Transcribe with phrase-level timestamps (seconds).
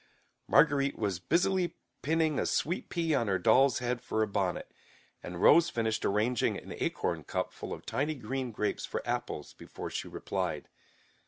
[0.47, 4.71] Marguerite was busily pinning a sweet pea on her doll's head for a bonnet,
[5.21, 9.91] and Rose finished arranging an acorn cup full of tiny green grapes for apples, before
[9.91, 10.69] she replied.